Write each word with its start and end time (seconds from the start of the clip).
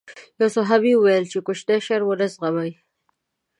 يو 0.39 0.47
صحابي 0.57 0.91
وويل 0.97 1.25
کوچنی 1.47 1.77
شر 1.85 2.01
ونه 2.05 2.27
زغمي. 2.33 2.71